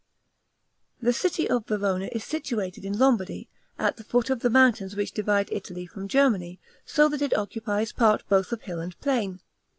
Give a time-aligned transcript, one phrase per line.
[0.99, 5.11] The city of Verona is situated in Lombardy, at the foot of the mountains which
[5.13, 9.41] divide Italy from Germany, so that it occupies part both of hill and plain.